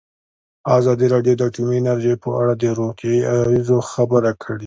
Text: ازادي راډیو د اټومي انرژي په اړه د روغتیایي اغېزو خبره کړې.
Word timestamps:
ازادي 0.77 1.07
راډیو 1.13 1.33
د 1.37 1.41
اټومي 1.49 1.77
انرژي 1.79 2.13
په 2.23 2.29
اړه 2.41 2.53
د 2.55 2.63
روغتیایي 2.79 3.21
اغېزو 3.39 3.77
خبره 3.91 4.31
کړې. 4.41 4.59